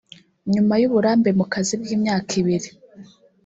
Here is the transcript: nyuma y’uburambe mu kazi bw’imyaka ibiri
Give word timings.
nyuma 0.53 0.73
y’uburambe 0.81 1.29
mu 1.39 1.45
kazi 1.53 1.73
bw’imyaka 1.81 2.31
ibiri 2.41 2.69